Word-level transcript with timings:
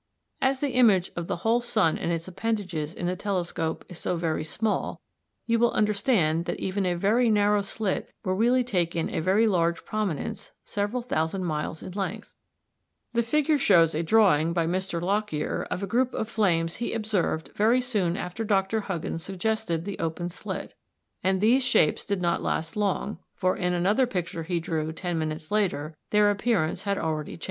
As 0.41 0.61
the 0.61 0.71
image 0.71 1.11
of 1.15 1.27
the 1.27 1.35
whole 1.45 1.61
sun 1.61 1.95
and 1.95 2.11
its 2.11 2.27
appendages 2.27 2.95
in 2.95 3.05
the 3.05 3.15
telescope 3.15 3.85
is 3.87 3.99
so 3.99 4.15
very 4.15 4.43
small, 4.43 4.99
you 5.45 5.59
will 5.59 5.69
understand 5.73 6.45
that 6.45 6.59
even 6.59 6.87
a 6.87 6.95
very 6.95 7.29
narrow 7.29 7.61
slit 7.61 8.09
will 8.25 8.33
really 8.33 8.63
take 8.63 8.95
in 8.95 9.13
a 9.13 9.19
very 9.19 9.45
large 9.45 9.85
prominence 9.85 10.53
several 10.65 11.03
thousand 11.03 11.43
miles 11.45 11.83
in 11.83 11.91
length. 11.91 12.33
Fig 13.13 13.23
51 13.45 13.59
shows 13.59 13.93
a 13.93 14.01
drawing 14.01 14.53
by 14.53 14.65
Mr. 14.65 14.99
Lockyer 14.99 15.67
of 15.69 15.83
a 15.83 15.85
group 15.85 16.15
of 16.15 16.27
flames 16.27 16.77
he 16.77 16.93
observed 16.93 17.51
very 17.55 17.79
soon 17.79 18.17
after 18.17 18.43
Dr. 18.43 18.81
Huggins 18.81 19.21
suggested 19.21 19.85
the 19.85 19.99
open 19.99 20.29
slit, 20.29 20.73
and 21.23 21.39
these 21.41 21.63
shapes 21.63 22.05
did 22.07 22.23
not 22.23 22.41
last 22.41 22.75
long, 22.75 23.19
for 23.35 23.55
in 23.55 23.73
another 23.73 24.07
picture 24.07 24.41
he 24.41 24.59
drew 24.59 24.91
ten 24.93 25.19
minutes 25.19 25.51
later 25.51 25.95
their 26.09 26.31
appearance 26.31 26.85
had 26.89 26.97
already 26.97 27.33
changed. 27.37 27.39